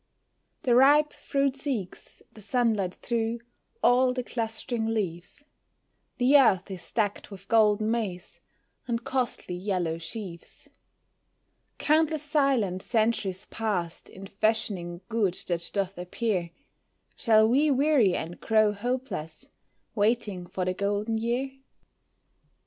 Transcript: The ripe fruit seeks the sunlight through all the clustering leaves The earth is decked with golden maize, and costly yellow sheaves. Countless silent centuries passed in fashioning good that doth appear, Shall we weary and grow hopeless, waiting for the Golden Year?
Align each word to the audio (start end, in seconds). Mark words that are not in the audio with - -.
The 0.63 0.73
ripe 0.73 1.13
fruit 1.13 1.55
seeks 1.55 2.23
the 2.33 2.41
sunlight 2.41 2.95
through 3.03 3.41
all 3.83 4.13
the 4.13 4.23
clustering 4.23 4.87
leaves 4.87 5.45
The 6.17 6.37
earth 6.39 6.71
is 6.71 6.91
decked 6.91 7.29
with 7.29 7.47
golden 7.47 7.91
maize, 7.91 8.39
and 8.87 9.03
costly 9.03 9.53
yellow 9.53 9.99
sheaves. 9.99 10.71
Countless 11.77 12.23
silent 12.23 12.81
centuries 12.81 13.45
passed 13.45 14.09
in 14.09 14.25
fashioning 14.25 15.01
good 15.07 15.35
that 15.45 15.69
doth 15.71 15.99
appear, 15.99 16.49
Shall 17.15 17.47
we 17.47 17.69
weary 17.69 18.15
and 18.15 18.41
grow 18.41 18.73
hopeless, 18.73 19.49
waiting 19.93 20.47
for 20.47 20.65
the 20.65 20.73
Golden 20.73 21.19
Year? 21.19 21.51